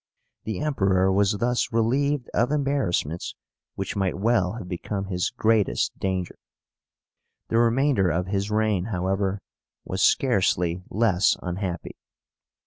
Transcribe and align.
The 0.45 0.61
Emperor 0.61 1.11
was 1.11 1.33
thus 1.33 1.71
relieved 1.71 2.27
of 2.33 2.51
embarrassments 2.51 3.35
which 3.75 3.95
might 3.95 4.17
well 4.17 4.53
have 4.53 4.67
become 4.67 5.05
his 5.05 5.29
greatest 5.29 5.95
danger. 5.99 6.39
The 7.49 7.59
remainder 7.59 8.09
of 8.09 8.25
his 8.25 8.49
reign, 8.49 8.85
however, 8.85 9.43
was 9.85 10.01
scarcely 10.01 10.81
less 10.89 11.37
unhappy. 11.43 11.97